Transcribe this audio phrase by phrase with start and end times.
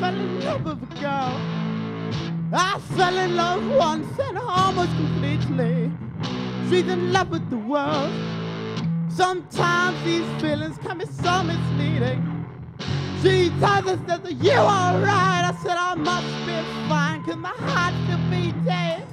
[0.00, 1.36] fell in love with a girl.
[2.52, 5.92] I fell in love once and almost completely.
[6.68, 8.10] She's in love with the world.
[9.10, 12.20] Sometimes these feelings can be so misleading.
[13.22, 15.52] She tells us that you are right.
[15.52, 16.56] I said I must be
[16.88, 19.04] fine, cause my heart still beating.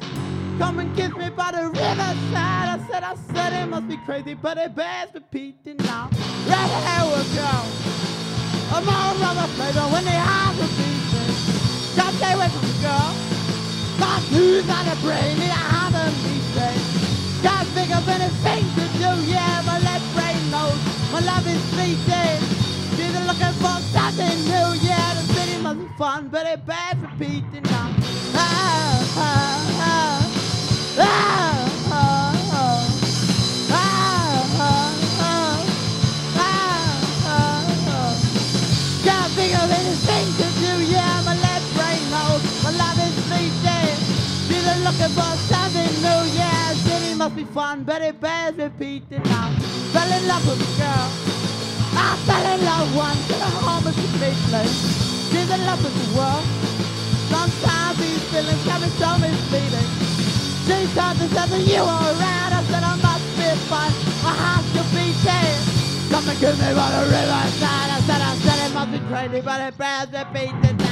[0.58, 2.80] Come and kiss me by the riverside.
[2.80, 6.10] I said, I said it must be crazy, but it bears repeating now.
[6.48, 7.88] Right here we go.
[8.70, 9.87] I'm all around flavor
[14.58, 16.82] On the brain, need a have a meeting.
[17.44, 20.80] Can't think of anything to do, yeah, my left brain knows
[21.14, 22.42] my love is fleeting.
[22.98, 27.62] She's looking for something new, yeah, the city must be fun, but it bears repeating
[27.70, 27.94] now.
[28.34, 29.68] Ah, ah, ah.
[29.70, 29.77] Ah,
[44.88, 49.52] looking for something new, yeah, city must be fun, but it bears repeating now.
[49.92, 51.08] Fell in love with a girl.
[51.92, 54.64] I fell in love once in a home is completely.
[55.28, 56.46] She's in love with the world.
[57.28, 59.90] Sometimes these feelings can be so misleading.
[60.64, 62.52] She told me something you were around.
[62.56, 63.92] I said I must be fine.
[64.24, 65.60] My heart still beating.
[66.08, 67.90] Come and kiss me by the riverside.
[67.92, 70.87] I said I said it must be crazy, but it bears repeating.